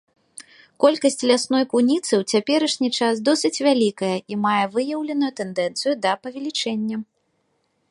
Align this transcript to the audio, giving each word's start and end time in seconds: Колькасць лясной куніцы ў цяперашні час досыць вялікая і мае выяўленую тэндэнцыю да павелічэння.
Колькасць 0.83 1.19
лясной 1.31 1.63
куніцы 1.73 2.13
ў 2.21 2.37
цяперашні 2.37 2.89
час 2.99 3.15
досыць 3.29 3.61
вялікая 3.67 4.11
і 4.33 4.41
мае 4.47 4.65
выяўленую 4.79 5.31
тэндэнцыю 5.43 5.93
да 6.07 6.11
павелічэння. 6.25 6.97